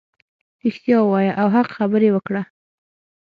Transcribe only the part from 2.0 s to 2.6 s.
وکړه.